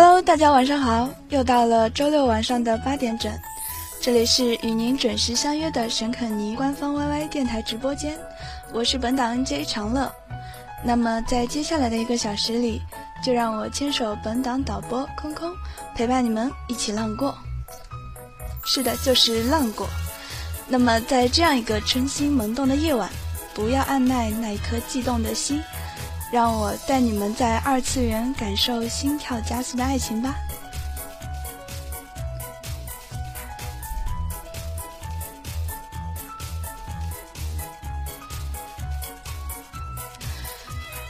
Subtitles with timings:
[0.00, 3.32] Hello，大家晚上好，又到了周六晚上的八点整，
[4.00, 8.16] 这里是与您准时相约的沈肯尼官方 YY 电台直播间，
[8.72, 10.08] 我是本档 NJ 长乐。
[10.84, 12.80] 那么在接下来的一个小时里，
[13.24, 15.50] 就让我牵手本档导播空空，
[15.96, 17.36] 陪伴你们一起浪过。
[18.64, 19.88] 是的，就是浪过。
[20.68, 23.10] 那么在这样一个春心萌动的夜晚，
[23.52, 25.60] 不要按耐那一颗悸动的心。
[26.30, 30.34] 让我带你们在二次元感受心跳加速的爱情吧。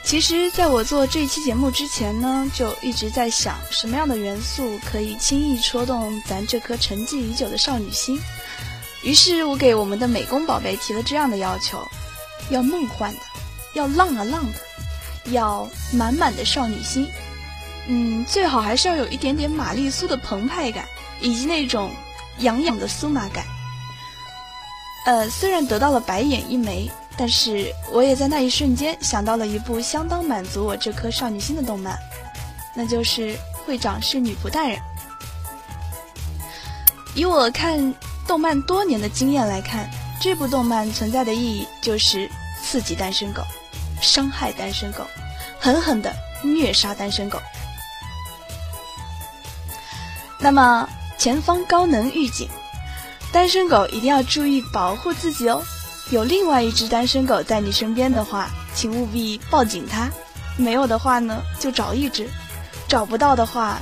[0.04, 8.18] 其实，在我做这期节目之前呢，就一直在想，什么样的元素可以轻易戳动咱这颗沉寂已久的少女心。
[9.02, 11.86] 于是我给我们的美工宝贝提了这样的要求：
[12.48, 13.20] 要梦幻的，
[13.74, 14.67] 要浪啊浪的。
[15.32, 17.08] 要满满的少女心，
[17.86, 20.84] 嗯，最好还是要有一点点玛丽苏的澎湃感，
[21.20, 21.90] 以及那种
[22.38, 23.44] 痒痒的酥麻感。
[25.06, 31.98] 呃，虽然得到了白眼一枚，但是我也在那一瞬间想到了一部相当满足我这颗少女心的动漫，
[32.74, 33.32] 那就是
[33.64, 34.76] 《会长是女仆大人》。
[37.14, 37.94] 以我看
[38.26, 39.88] 动漫多年的经验来看，
[40.20, 42.30] 这部动漫存在的意义就是
[42.62, 43.42] 刺激单身狗。
[44.00, 45.06] 伤害单身狗，
[45.60, 47.40] 狠狠的虐杀单身狗。
[50.38, 52.48] 那么前方高能预警，
[53.32, 55.62] 单身狗一定要注意保护自己哦。
[56.10, 60.08] 有另外一只单身狗在你身边的话，请务必抱紧它；
[60.56, 62.24] 没有的话呢，就找一只；
[62.88, 63.78] 找不到的话，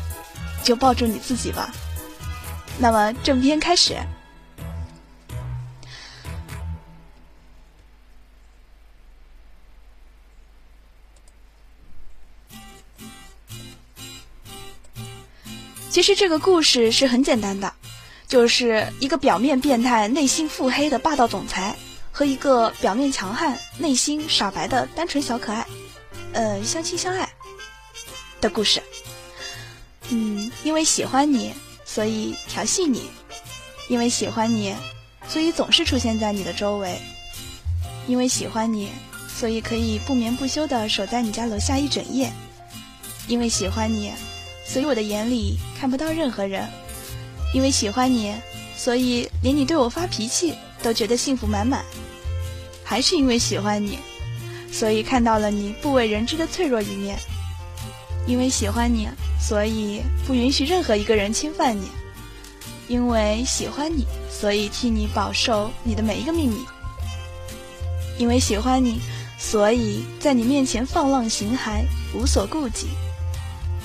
[0.65, 1.71] 就抱住你自己吧。
[2.79, 3.97] 那么正片开始。
[15.97, 17.73] 其实这个故事是很简单的，
[18.29, 21.75] 就是一个表面变态、内心腹黑的霸道总裁，
[22.13, 25.67] 和一个表面强悍、内心傻白的单纯小可爱，
[26.35, 27.27] 呃，相亲相爱
[28.43, 28.83] 的故事。
[30.11, 31.55] 嗯，因为喜欢你，
[31.87, 33.01] 所以调戏你；
[33.89, 34.75] 因为喜欢你，
[35.27, 36.91] 所以总是出现在你的周围；
[38.07, 38.91] 因为喜欢你，
[39.35, 42.29] 所以可以不眠不休的守在你家楼下一整夜；
[43.27, 44.13] 因为喜欢你。
[44.67, 46.69] 所以我的眼里看不到任何人，
[47.55, 48.35] 因为喜欢你，
[48.77, 51.85] 所以连你对我发脾气都觉得幸福满满。
[52.85, 53.99] 还是因为喜欢你，
[54.71, 57.19] 所以看到了你不为人知的脆弱一面。
[58.27, 59.09] 因为喜欢你，
[59.41, 61.87] 所以不允许任何一个人侵犯你。
[62.89, 66.59] 因为喜欢你，所以替你保守你的每一个秘密。
[68.19, 69.01] 因为喜欢你，
[69.39, 71.85] 所以在你面前放浪形骸，
[72.15, 72.89] 无所顾忌。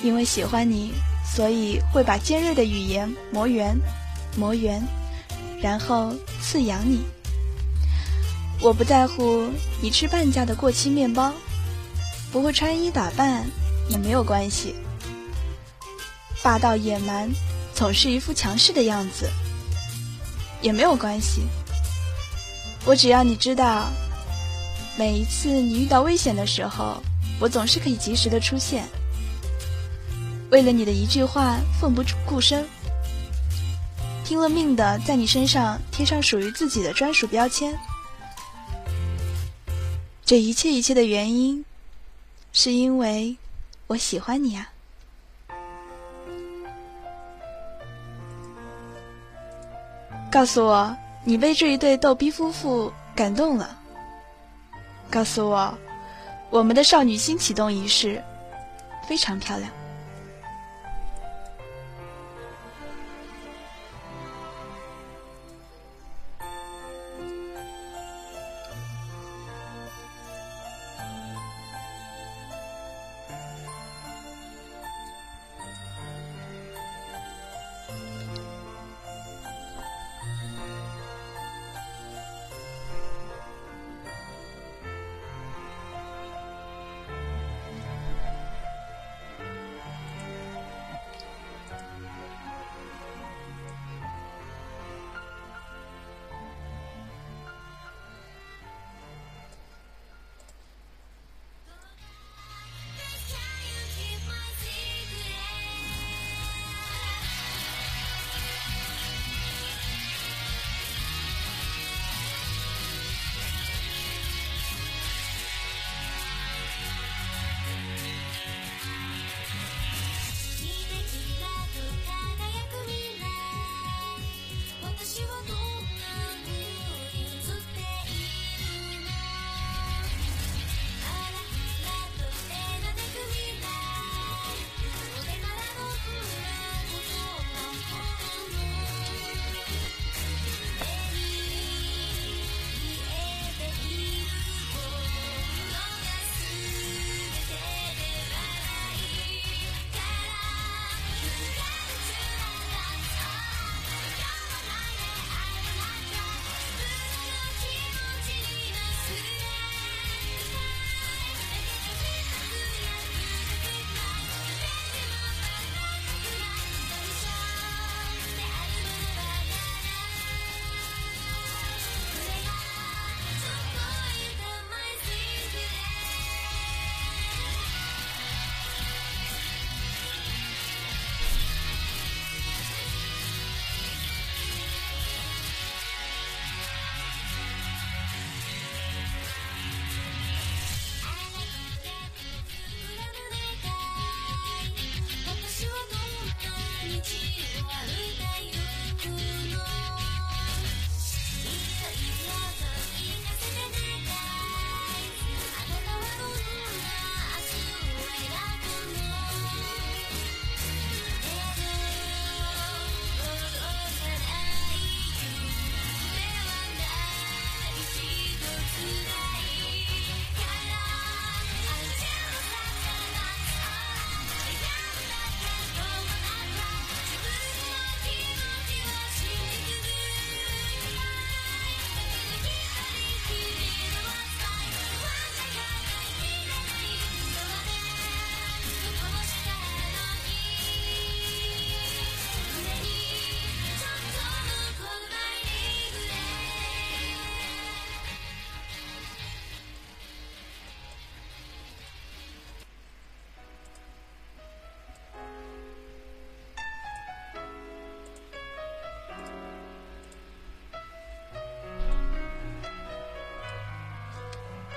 [0.04, 0.92] 因为喜欢你，
[1.24, 3.78] 所以会把尖锐的语言磨圆，
[4.36, 4.82] 磨圆，
[5.62, 7.02] 然后刺痒你。
[8.60, 9.50] 我不在乎
[9.82, 11.34] 你吃半价的过期面包，
[12.32, 13.46] 不会穿衣打扮
[13.90, 14.76] 也没有关系。
[16.44, 17.30] 霸道野蛮，
[17.74, 19.30] 总是一副强势的样子，
[20.62, 21.42] 也没有关系。
[22.86, 23.88] 我只要你知道，
[24.98, 27.02] 每一次你遇到危险的时候，
[27.40, 28.84] 我总是可以及时的出现。
[30.52, 32.68] 为了你的一句话奋不顾身，
[34.26, 37.80] 拼了命的在你身上贴上属于自己的专属标签。
[40.26, 41.64] 这一切一切的原因，
[42.52, 43.38] 是因为
[43.88, 44.70] 我喜欢你啊！
[50.30, 53.78] 告诉我，你被这一对逗逼夫妇感动了。
[55.10, 55.78] 告诉我，
[56.50, 58.22] 我们的少女心启动仪式
[59.08, 59.72] 非常漂亮。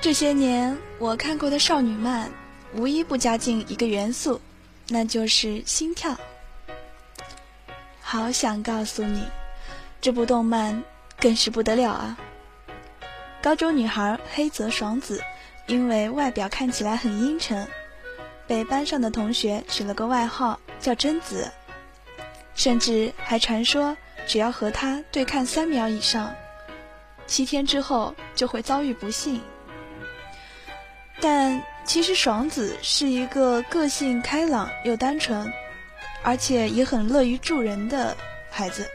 [0.04, 2.30] 这些年我看过的少女漫，
[2.74, 4.38] 无一不加进一个元素，
[4.88, 6.14] 那就是心跳。
[8.02, 9.26] 好想告诉你，
[10.02, 10.84] 这部动漫
[11.18, 12.18] 更是不得了啊！
[13.40, 15.22] 高中女孩黑泽爽子，
[15.68, 17.66] 因为外表看起来很阴沉，
[18.46, 21.50] 被班上的同学取了个外号叫贞子，
[22.54, 23.96] 甚至还传说
[24.26, 26.34] 只要和她对看三秒以上，
[27.26, 29.40] 七天之后就会遭遇不幸。
[31.26, 35.50] 但其实爽子是一个个性开朗又单纯，
[36.22, 38.14] 而且也很乐于助人的
[38.50, 38.86] 孩子。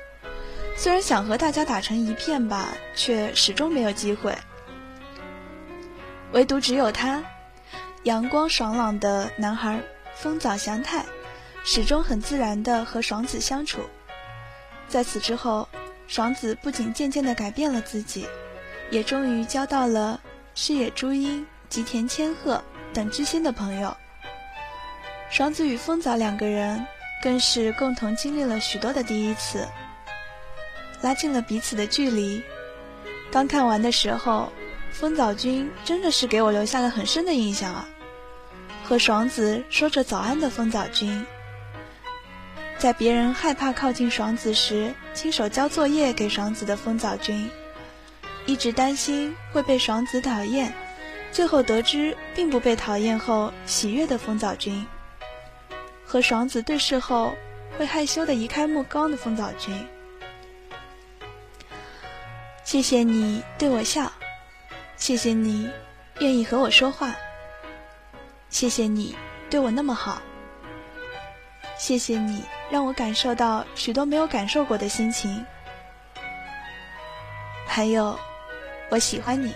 [0.78, 4.38] 虽然想和大家打成一片吧，却始终没有机会。
[6.32, 7.24] 唯独只有他，
[8.04, 9.82] 阳光爽朗的男孩
[10.14, 11.04] 风早祥太，
[11.64, 13.82] 始终很自然地和爽子相处。
[14.88, 15.68] 在此之后，
[16.06, 18.28] 爽子不仅渐渐地改变了自己，
[18.92, 20.22] 也终于交到了
[20.54, 22.64] 矢野朱音、吉田千鹤
[22.94, 23.96] 等知心的朋友。
[25.30, 26.84] 爽子与风早两个人，
[27.22, 29.68] 更是共同经历了许多的第一次。
[31.02, 32.42] 拉近了彼此的距离。
[33.32, 34.52] 刚看完的时候，
[34.92, 37.88] 风早君真的是给我留下了很深的印象啊！
[38.84, 41.24] 和爽子说着早安的风早君，
[42.80, 47.48] 在别人害怕靠近爽子时，亲手交作业给爽子的风早君，
[48.48, 50.74] 一直担心会被爽子讨厌，
[51.32, 54.86] 最后得知并不被讨厌后喜悦的风早君，
[56.06, 57.36] 和爽子对视后
[57.78, 59.88] 会害羞的移开目光的风早君。
[62.64, 64.12] 谢谢你对我笑，
[64.96, 65.70] 谢谢你
[66.20, 67.16] 愿意和我说话，
[68.50, 69.16] 谢谢你
[69.50, 70.22] 对我那么好，
[71.78, 75.46] 谢谢你让我感受到许多没有感受过的心情，
[77.66, 78.20] 还有
[78.90, 79.54] 我喜欢你，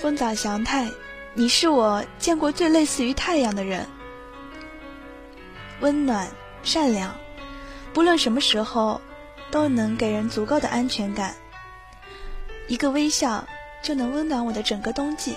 [0.00, 0.90] 风早祥太，
[1.34, 3.86] 你是我见过最类似于太阳的人，
[5.80, 6.26] 温暖
[6.62, 7.14] 善良，
[7.92, 9.00] 不论什么时候。
[9.50, 11.34] 都能给人足够的安全感，
[12.68, 13.44] 一个微笑
[13.82, 15.34] 就能温暖我的整个冬季。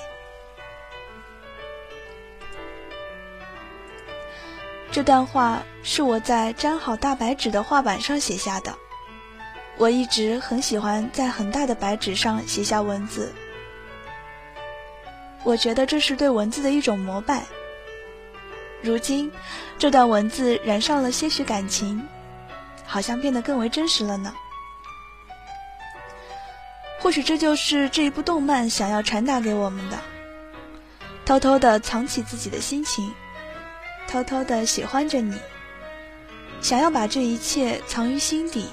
[4.91, 8.71] 这段话是我在粘好大白纸的画板上写下的。
[9.77, 13.33] 我一直很喜欢在很大的白纸上写下文字，
[15.43, 17.43] 我觉得这是对文字的一种膜拜。
[18.81, 19.31] 如今，
[19.77, 22.01] 这段文字染上了些许感情。
[22.85, 24.31] 好像变得更为真实了呢。
[26.99, 29.97] 或许这就是这一部动漫想要传达给我们的：
[31.25, 33.11] 偷偷的藏起自己的心情，
[34.07, 35.39] 偷偷的喜欢着你，
[36.61, 38.67] 想要把这一切藏于心底，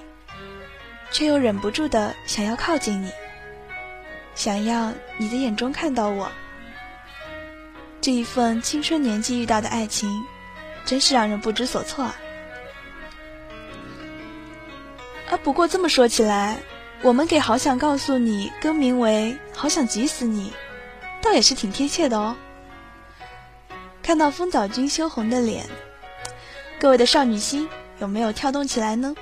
[1.10, 3.10] 却又忍不住的想要靠近你，
[4.34, 6.30] 想要你的眼中看到我。
[8.00, 10.25] 这一份青春年纪遇到的爱情，
[10.87, 12.16] 真是让人不知所措啊！
[15.30, 16.59] 啊，不过这么说起来，
[17.02, 20.50] 我们给《好想告诉你》更名为《好想急死你》，
[21.23, 22.35] 倒也是挺贴切的哦。
[24.02, 25.69] 看到风早君羞红的脸，
[26.80, 29.14] 各位的少女心有没有跳动起来呢？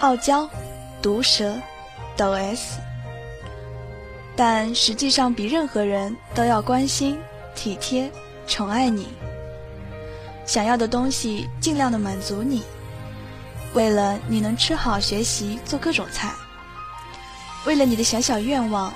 [0.00, 0.48] 傲娇、
[1.00, 1.54] 毒舌、
[2.16, 2.78] 抖 S，
[4.36, 7.18] 但实际上比任何人都要关心、
[7.54, 8.10] 体贴、
[8.46, 9.08] 宠爱你。
[10.44, 12.62] 想要的东西尽量的满足你，
[13.72, 16.32] 为了你能吃好学习做各种菜，
[17.64, 18.92] 为了你的小小愿望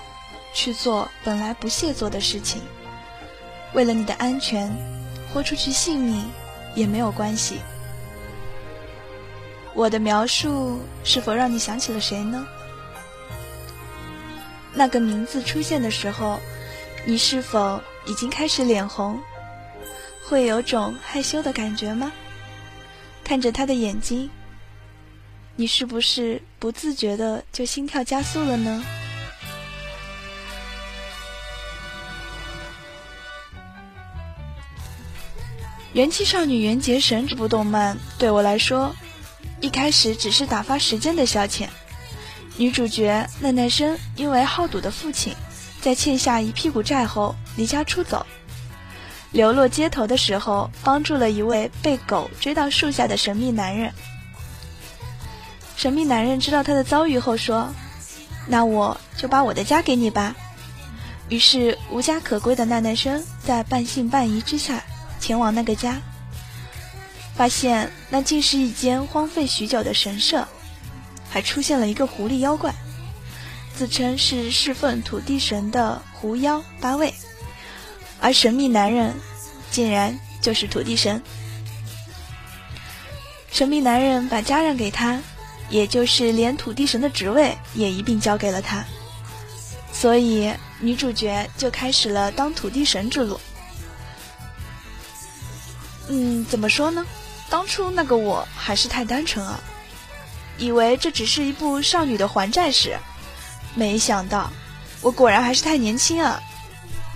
[0.53, 2.61] 去做本来不屑做的事情，
[3.73, 4.71] 为了你的安全
[5.33, 6.31] 豁出去性命
[6.75, 7.59] 也没有关系。
[9.75, 12.47] 我的描述是否让你想起了谁呢？
[14.75, 16.39] 那个名字出现的时候，
[17.05, 19.19] 你是否已经开始脸红？
[20.29, 22.13] 会有种害羞的感觉吗？
[23.25, 24.31] 看着他的眼睛，
[25.57, 28.85] 你是不是不自觉的就心跳加速了呢？
[35.93, 38.95] 元气少女缘结神这部动漫对我来说，
[39.61, 41.69] 一开始只是打发时间的消遣。
[42.57, 45.35] 女主角奈奈生因为好赌的父亲，
[45.81, 48.27] 在欠下一屁股债后离家出走。
[49.33, 53.93] 流落街头的时候，帮助了一位被狗追到树下的神秘男人。
[55.77, 57.73] 神秘男人知道他的遭遇后说
[58.49, 60.35] ：“那我就把我的家给你吧。”
[61.31, 64.83] 于是无家可归的奈奈生在半信半疑之下
[65.21, 66.01] 前往那个家，
[67.41, 70.47] 发现那竟是一间荒废许久的神社，
[71.31, 72.71] 还出现了一个狐狸妖怪，
[73.75, 77.15] 自称是侍奉土地神的狐妖八位。
[78.21, 79.15] 而神秘男人，
[79.71, 81.23] 竟然就是土地神。
[83.51, 85.19] 神秘男人把家让给他，
[85.71, 88.85] 也就是连土地神的职位也一并交给了他。
[89.95, 93.41] 所以女主角就开始了当土地神之路。
[96.09, 97.03] 嗯，怎么说呢？
[97.51, 99.61] 当初那个我还是太单纯了，
[100.57, 102.97] 以为这只是一部少女的还债史，
[103.75, 104.51] 没想到
[105.03, 106.41] 我果然还是太年轻啊！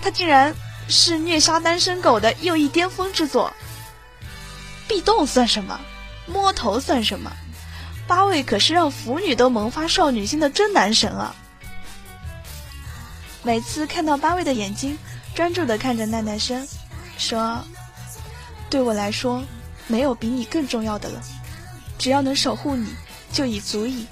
[0.03, 0.53] 他竟然。
[0.87, 3.51] 是虐杀单身狗的又一巅峰之作。
[4.87, 5.79] 壁咚算什么？
[6.27, 7.31] 摸头算什么？
[8.05, 11.35] 八位可是让腐女都萌发少女心的真男神啊！
[13.41, 14.95] 每次看到八位的眼睛
[15.33, 16.67] 专注的看着奈奈生，
[17.17, 17.59] 说
[18.69, 19.43] ：“对我来说，
[19.87, 21.21] 没有比你更重要的了。
[21.97, 22.89] 只要能守护你，
[23.31, 24.05] 就已足矣。”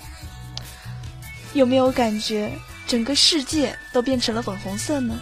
[1.53, 2.51] 有没有感觉
[2.87, 5.19] 整个世界都变成了粉红色呢？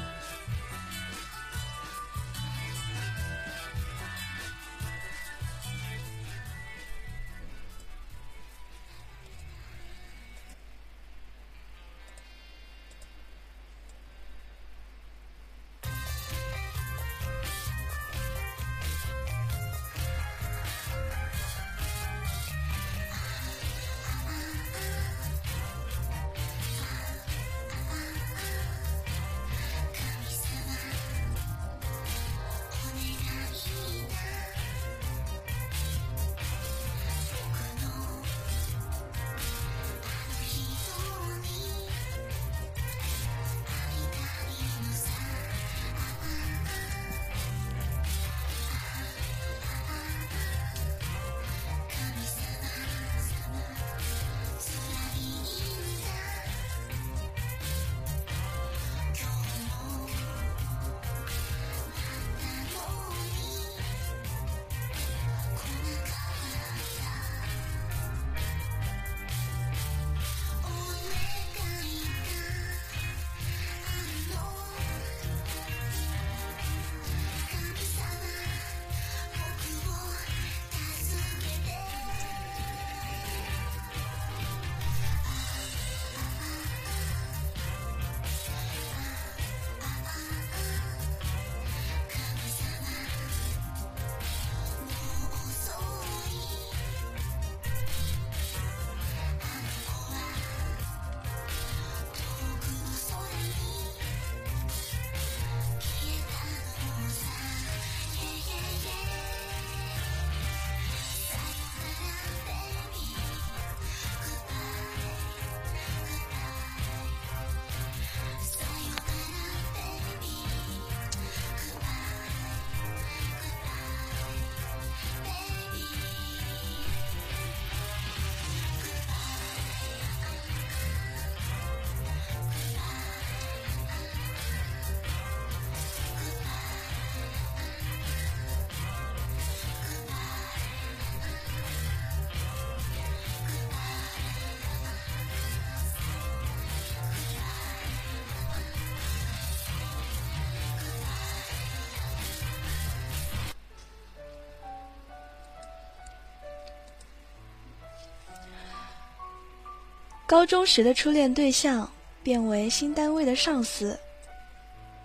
[160.32, 161.92] 高中时的初恋对象
[162.24, 164.00] 变为新单位的上司，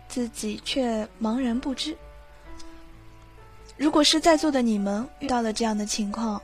[0.08, 1.98] 自己却茫然不知。
[3.76, 6.40] 如果是在座的你们遇到了这样的情况，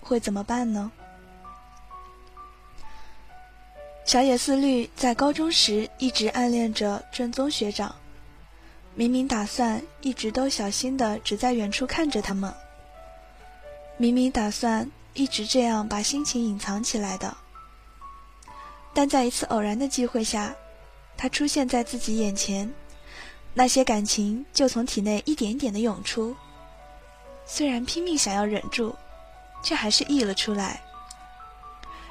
[0.00, 0.92] 会怎么办呢？
[4.04, 7.96] 小野寺绿在高中时一直暗恋着正宗学长，
[8.94, 12.54] 明明打算一直都小心的只在远处看着他们，
[13.96, 17.36] 明明打算一直这样把心情隐藏起来的，
[18.92, 20.54] 但在一次偶然的机会下，
[21.16, 22.72] 他出现在自己眼前，
[23.54, 26.36] 那些感情就从体内一点点的涌出，
[27.46, 28.94] 虽然拼命想要忍住，
[29.62, 30.82] 却还是溢了出来。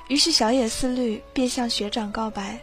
[0.08, 2.60] 于是，小野寺绿便向学长告白。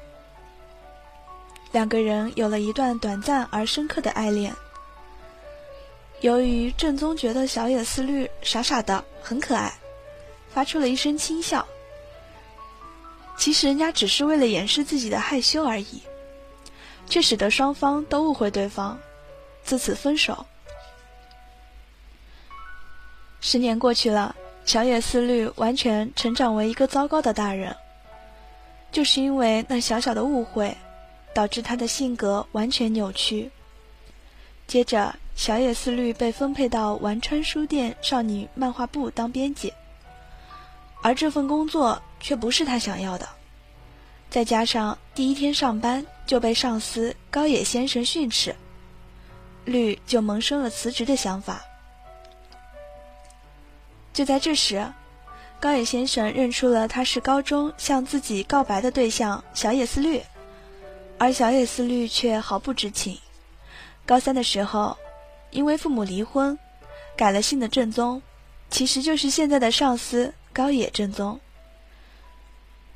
[1.73, 4.55] 两个人有了一段短暂而深刻的爱恋。
[6.23, 9.73] 由于正宗觉得小野寺绿傻傻的很可爱，
[10.49, 11.67] 发出了一声轻笑。
[13.37, 16.03] 其实人家只是为了掩饰自己的害羞而已，
[17.09, 18.99] 却使得双方都误会对方，
[19.63, 20.47] 自此分手。
[23.41, 24.35] 十年过去了。
[24.65, 27.77] 小野寺绿完全成长为一个糟糕的大人，
[28.91, 30.77] 就是因为那小小的误会，
[31.33, 33.53] 导致他的性格完全扭曲。
[34.67, 39.73] 接着，小野寺绿被分配到丸川书店少女漫画部当编辑，
[41.01, 43.29] 而这份工作却不是他想要的。
[44.29, 48.57] 再加上第一天上班就被上司高野先生训斥，
[49.65, 51.63] 绿就萌生了辞职的想法。
[54.13, 54.93] 就在这时，
[55.61, 60.21] 高野先生认出了他是高中向自己告白的对象小野寺绿，
[61.19, 63.21] 而小野寺绿却毫不知情。
[64.05, 64.97] 高三的时候，
[65.53, 66.59] 因为父母离婚，
[67.17, 68.21] 改了姓的正宗，
[68.69, 71.39] 其实就是现在的上司高野正宗。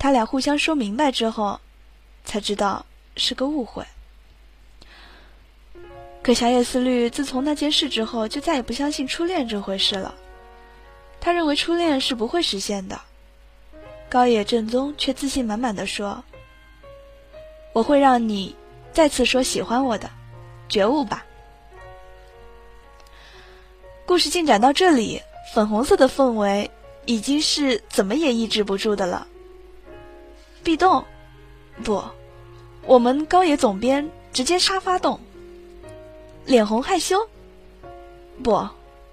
[0.00, 1.60] 他俩互相说明白之后，
[2.24, 2.86] 才知道
[3.16, 3.84] 是个误会。
[6.22, 10.14] 可小野寺绿自从那件事之后，就再也不相信初恋这回事了。
[11.20, 12.98] 他认为初恋是不会实现的，
[14.08, 16.24] 高野正宗却自信满满的说
[17.74, 18.56] ：“我会让你
[18.94, 20.10] 再次说喜欢我的，
[20.70, 21.26] 觉悟吧。”
[24.06, 25.20] 故事进展到这里，
[25.52, 26.70] 粉红色的氛围
[27.04, 29.26] 已经是怎么也抑制不住的了。
[30.62, 31.04] 壁咚，
[31.82, 32.02] 不，
[32.82, 35.18] 我们高野总编直接沙发动。
[36.44, 37.18] 脸红害羞，
[38.42, 38.68] 不。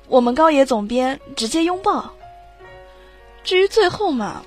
[0.08, 2.10] 我们高野总编直接拥抱。
[3.44, 4.42] 至于最后嘛，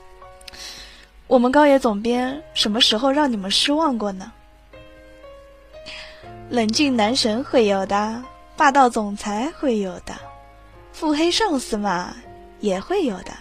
[1.26, 4.32] 我们高野总编什么时候让你们失望过呢？
[6.48, 8.22] 冷峻男神会有的，
[8.56, 10.14] 霸道总裁会有的，
[10.92, 12.16] 腹黑上司嘛
[12.60, 13.32] 也会有的。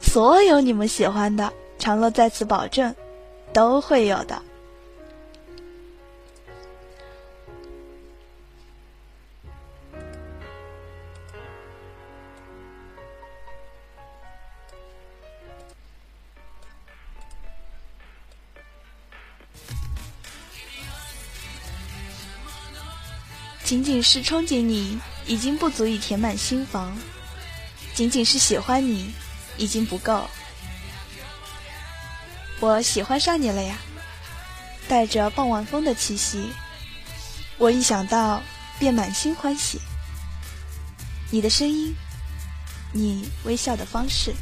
[0.00, 1.50] 所有你们喜欢的，
[1.84, 2.96] 长乐在此保证，
[3.52, 4.40] 都会有的。
[23.62, 26.96] 仅仅是憧憬你，已经不足以填满心房；
[27.92, 29.12] 仅仅是喜欢你，
[29.58, 30.26] 已经不够。
[32.60, 33.76] 我喜欢上你了呀，
[34.88, 36.50] 带着傍晚风的气息。
[37.58, 38.42] 我一想到，
[38.78, 39.80] 便满心欢喜。
[41.30, 41.94] 你的声音，
[42.92, 44.34] 你微笑的方式。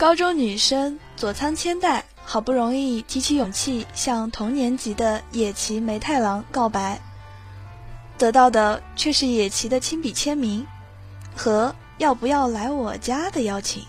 [0.00, 6.98] 高中女生佐仓千代好不容易提起勇气向同年级的野崎梅太郎告白，
[8.16, 10.66] 得到的却是野崎的亲笔签名
[11.36, 13.84] 和要不要来我家的邀请。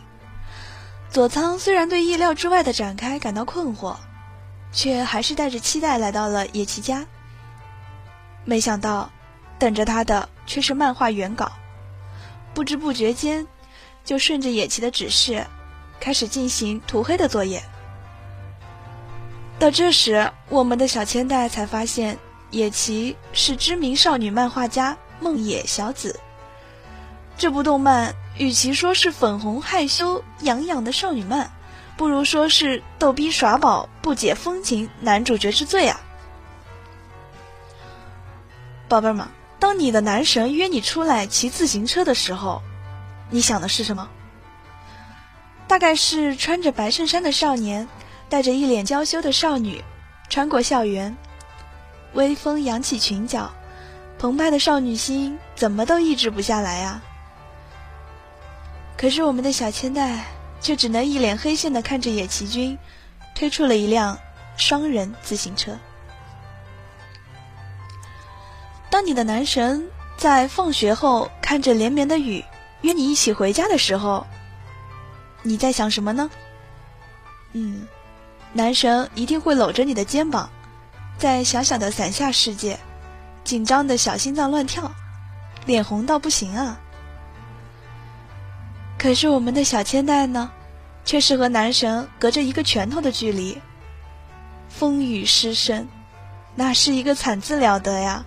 [1.10, 3.96] 佐仓虽然对意料之外的展开感到困惑，
[4.74, 7.06] 却还是带着期待来到了野崎家。
[8.44, 9.10] 没想到，
[9.58, 11.54] 等着他的却是漫画原稿，
[12.54, 13.48] 不知不觉间，
[14.04, 15.48] 就顺着野崎的指示。
[16.02, 17.64] 开始进行涂黑的作业。
[19.58, 22.18] 到这时，我们的小千代才发现，
[22.50, 26.20] 野崎是知名少女漫画家梦野小紫。
[27.38, 31.52] 这部动漫与其说是粉红害羞痒痒的少女漫，
[31.96, 36.02] 不如说是逗逼耍宝不解风情男主角之最啊！
[38.88, 39.28] 宝贝们，
[39.60, 42.62] 当你的男神约你出来骑自行车的时候，
[43.30, 44.10] 你想的是什么？
[45.72, 47.88] 大概是穿着白衬衫的少年，
[48.28, 49.82] 带着一脸娇羞的少女，
[50.28, 51.16] 穿过校园，
[52.12, 53.50] 微风扬起裙角，
[54.20, 57.02] 澎湃的少女心怎么都抑制不下来啊！
[58.98, 60.26] 可是我们的小千代
[60.60, 62.78] 却只能一脸黑线的看着野崎君
[63.34, 64.20] 推出了一辆
[64.58, 65.72] 双人自行车。
[68.90, 72.44] 当你的男神在放学后看着连绵的雨
[72.82, 74.28] 约你一起回家的时候。
[75.44, 76.30] 你在想什么呢？
[77.54, 77.88] 嗯，
[78.54, 80.50] 男神一定会搂着你的肩膀，
[81.18, 82.80] 在小小的伞下世界，
[83.44, 84.92] 紧张的小心脏乱跳，
[85.66, 86.80] 脸红到不行啊！
[88.98, 90.52] 可是我们的小千代呢，
[91.04, 93.60] 却是和男神隔着一个拳头的距离，
[94.70, 95.88] 风雨失声，
[96.56, 98.24] 那是一个惨字了得呀！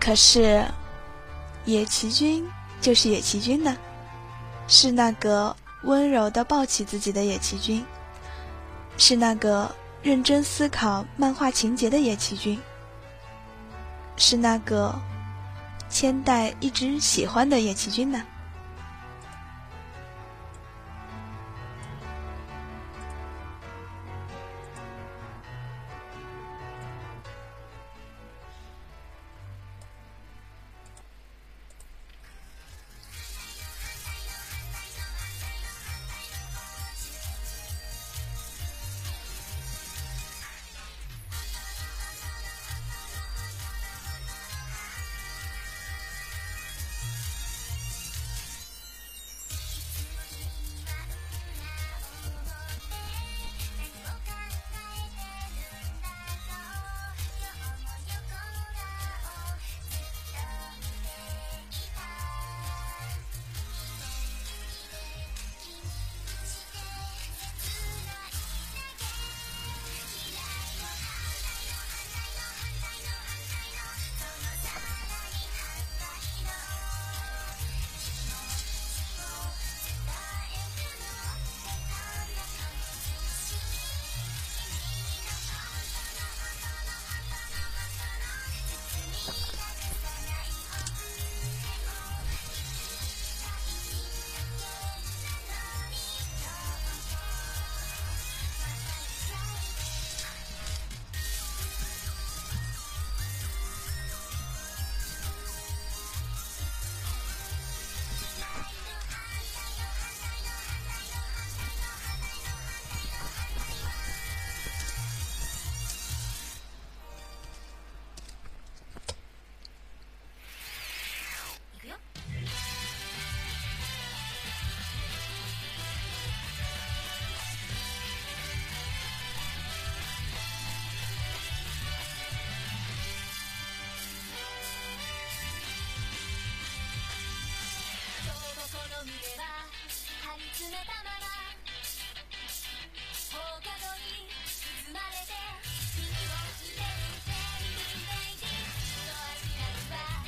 [0.00, 0.64] 可是。
[1.64, 2.46] 野崎君
[2.80, 3.76] 就是野崎君呢，
[4.66, 7.84] 是那个温柔的抱起自己的野崎君，
[8.98, 9.72] 是那个
[10.02, 12.58] 认真思考漫画情节的野崎君，
[14.16, 14.94] 是那个
[15.88, 18.22] 千代一直喜欢的野崎君呢。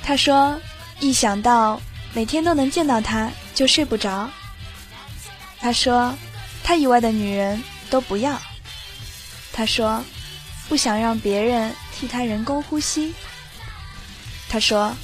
[0.07, 0.61] 他说
[1.01, 1.81] ：“一想到
[2.13, 4.29] 每天都能见到他，就睡不着。”
[5.59, 6.15] 他说
[6.63, 8.39] ：“他以外的女人都不要。”
[9.51, 10.05] 他说
[10.69, 13.15] ：“不想让别人替他人工呼吸。”
[14.47, 14.95] 他说：“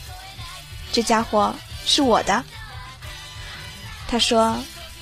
[0.93, 1.51] 这家伙
[1.83, 2.45] 是我的。”
[4.07, 4.55] 他说：“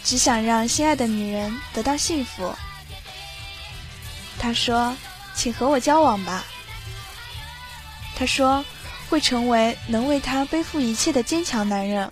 [0.10, 2.52] 只想让心爱的女人得到幸福。”
[4.42, 4.98] 他说
[5.36, 6.44] ：“请和我交往吧。”
[8.18, 8.66] 他说。
[9.10, 12.12] 会成为能为他背负一切的坚强男人。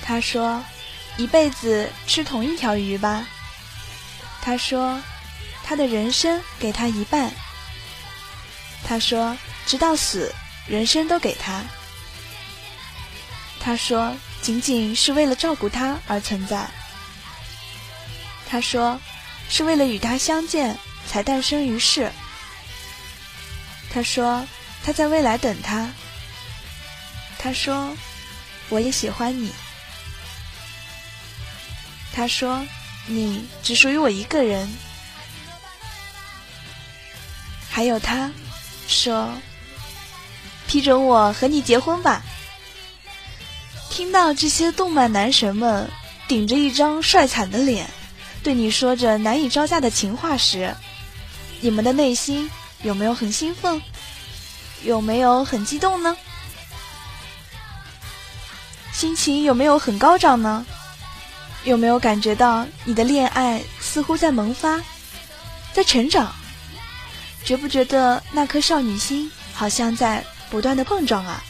[0.00, 0.64] 他说
[1.18, 3.26] ：“一辈子吃同一条鱼吧。”
[4.40, 5.02] 他说
[5.66, 7.28] ：“他的人生给他一半。”
[8.86, 10.32] 他说：“直到死，
[10.68, 11.64] 人生都给他。”
[13.58, 16.68] 他说：“仅仅是为了照顾他而存在。”
[18.46, 19.00] 他说
[19.48, 20.76] ：“是为了与他相见
[21.06, 22.12] 才诞生于世。”
[23.90, 24.46] 他说
[24.84, 25.88] ：“他在未来等他。”
[27.38, 27.96] 他说
[28.68, 29.50] ：“我也喜欢你。”
[32.12, 32.62] 他说
[33.08, 34.70] ：“你只属于我一个人。”
[37.70, 38.30] 还有他，
[38.86, 39.32] 说
[40.68, 42.22] ：“批准我和你结婚吧。”
[43.92, 45.86] 听到这些动漫男神们
[46.26, 47.86] 顶着一张帅惨的脸，
[48.42, 50.74] 对你说着难以招架的情话时，
[51.60, 52.50] 你们的内心
[52.82, 53.82] 有没有很兴奋？
[54.82, 56.16] 有没有很激动呢？
[58.94, 60.64] 心情有没有很高涨呢？
[61.64, 64.80] 有没有感觉到你的恋爱似乎在萌发，
[65.74, 66.34] 在成长？
[67.44, 71.44] 觉不觉得那颗少女心好像在不断的碰撞啊？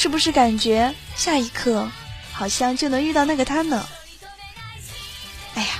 [0.00, 1.90] 是不是感觉下一刻
[2.32, 3.84] 好像就能遇到那个他呢？
[5.56, 5.70] 哎呀，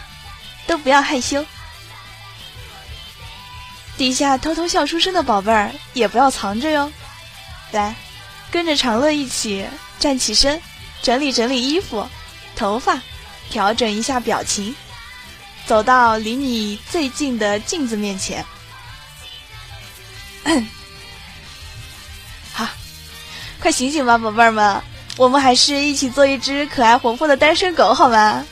[0.67, 1.47] 都不要害羞，
[3.97, 6.93] 底下偷偷笑出声的宝贝儿也不要藏着哟。
[7.71, 7.95] 来，
[8.51, 9.65] 跟着长乐一起
[10.01, 10.61] 站起身，
[11.01, 12.05] 整理整理衣服。
[12.57, 13.01] 头发，
[13.51, 14.75] 调整一下表情，
[15.65, 18.45] 走到离你最近的镜子面前。
[23.61, 24.81] 快醒醒吧，宝贝儿们，
[25.17, 28.45] 我们还是一起做一只可爱活泼的单身狗好吗？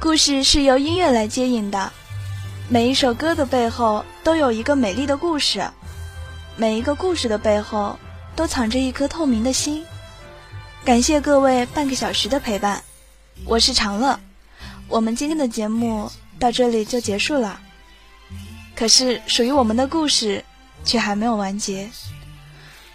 [0.00, 1.90] 故事是由音乐来接引的，
[2.68, 5.66] 每一首歌的背后都有一个美丽的故事，
[6.56, 7.98] 每一个故事的背后
[8.36, 9.84] 都藏着一颗透明的心。
[10.84, 12.82] 感谢各位半个小时的陪伴，
[13.44, 14.18] 我是长乐，
[14.86, 17.60] 我们今天的节目到这里就结束了。
[18.76, 20.44] 可是属于我们的故事
[20.84, 21.88] 却还没有完结，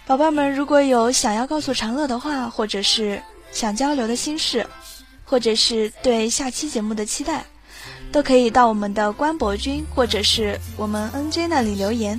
[0.06, 4.66] 宝贝们如果有想要告诉长乐的话，或者是想交流的心事。
[5.22, 7.44] 或者是对下期节目的期待，
[8.10, 12.18] 都可以到我们的官博君或者是我们 NJ 那里留言。